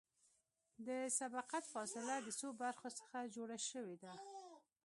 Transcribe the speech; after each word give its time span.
د 0.87 0.89
سبقت 1.19 1.63
فاصله 1.73 2.15
د 2.21 2.27
څو 2.39 2.47
برخو 2.61 2.87
څخه 2.99 3.17
جوړه 3.35 3.57
شوې 3.69 3.95
ده 4.03 4.13